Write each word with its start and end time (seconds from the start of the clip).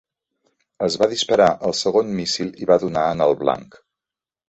Es 0.87 0.97
va 1.01 1.09
disparar 1.11 1.51
el 1.69 1.77
segon 1.83 2.11
míssil 2.23 2.53
i 2.65 2.71
va 2.73 2.81
donar 2.89 3.07
en 3.15 3.25
el 3.31 3.39
blanc. 3.47 3.83